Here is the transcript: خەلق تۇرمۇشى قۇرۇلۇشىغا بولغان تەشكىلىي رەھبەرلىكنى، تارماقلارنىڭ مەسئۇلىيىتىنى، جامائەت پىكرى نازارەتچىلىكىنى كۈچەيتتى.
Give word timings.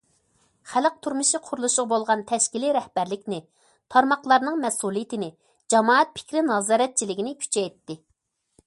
خەلق 0.69 0.95
تۇرمۇشى 1.07 1.39
قۇرۇلۇشىغا 1.49 1.85
بولغان 1.91 2.23
تەشكىلىي 2.31 2.73
رەھبەرلىكنى، 2.77 3.39
تارماقلارنىڭ 3.97 4.59
مەسئۇلىيىتىنى، 4.65 5.31
جامائەت 5.75 6.19
پىكرى 6.19 6.45
نازارەتچىلىكىنى 6.51 7.39
كۈچەيتتى. 7.45 8.03